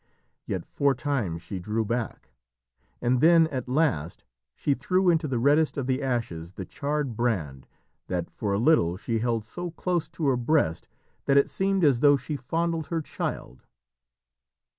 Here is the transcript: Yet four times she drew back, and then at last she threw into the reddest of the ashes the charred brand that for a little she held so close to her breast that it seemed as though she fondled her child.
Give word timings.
Yet 0.47 0.65
four 0.65 0.95
times 0.95 1.43
she 1.43 1.59
drew 1.59 1.85
back, 1.85 2.31
and 3.03 3.21
then 3.21 3.45
at 3.49 3.69
last 3.69 4.25
she 4.55 4.73
threw 4.73 5.11
into 5.11 5.27
the 5.27 5.37
reddest 5.37 5.77
of 5.77 5.85
the 5.85 6.01
ashes 6.01 6.53
the 6.53 6.65
charred 6.65 7.15
brand 7.15 7.67
that 8.07 8.31
for 8.31 8.51
a 8.51 8.57
little 8.57 8.97
she 8.97 9.19
held 9.19 9.45
so 9.45 9.69
close 9.69 10.09
to 10.09 10.25
her 10.25 10.37
breast 10.37 10.87
that 11.25 11.37
it 11.37 11.51
seemed 11.51 11.83
as 11.83 11.99
though 11.99 12.17
she 12.17 12.35
fondled 12.35 12.87
her 12.87 13.03
child. 13.03 13.67